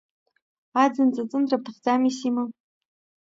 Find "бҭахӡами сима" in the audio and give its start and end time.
1.63-2.43